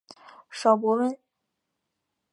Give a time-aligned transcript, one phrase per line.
[0.49, 1.15] 邵伯温。